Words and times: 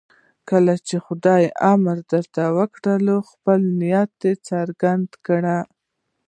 کله 0.49 0.73
چې 0.87 0.95
خدای 1.05 1.43
امر 1.73 1.97
درته 2.11 2.43
وکړي 2.57 3.15
خپل 3.29 3.59
نیت 3.81 4.21
څرګند 4.49 5.07
کړئ. 5.25 5.59